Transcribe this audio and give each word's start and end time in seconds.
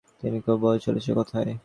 কী 0.19 0.27
বউ, 0.61 0.75
চলেছ 0.77 1.07
কোথায়? 1.11 1.51